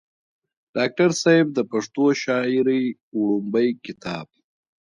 [0.75, 2.83] ډاکټر صېب د پښتو شاعرۍ
[3.17, 4.27] وړومبے کتاب